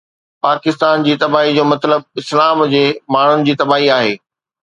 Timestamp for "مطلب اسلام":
1.73-2.65